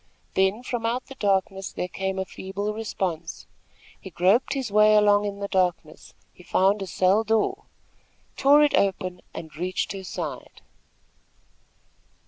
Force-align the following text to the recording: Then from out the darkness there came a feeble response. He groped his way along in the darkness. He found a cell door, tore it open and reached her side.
Then 0.33 0.63
from 0.63 0.83
out 0.83 1.05
the 1.05 1.13
darkness 1.13 1.71
there 1.71 1.87
came 1.87 2.17
a 2.17 2.25
feeble 2.25 2.73
response. 2.73 3.45
He 3.99 4.09
groped 4.09 4.53
his 4.55 4.71
way 4.71 4.95
along 4.95 5.25
in 5.25 5.41
the 5.41 5.47
darkness. 5.47 6.15
He 6.33 6.41
found 6.41 6.81
a 6.81 6.87
cell 6.87 7.23
door, 7.23 7.65
tore 8.35 8.63
it 8.63 8.73
open 8.73 9.21
and 9.31 9.55
reached 9.55 9.91
her 9.91 10.03
side. 10.03 10.61